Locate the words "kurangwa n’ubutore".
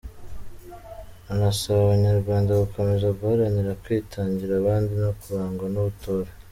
5.19-6.29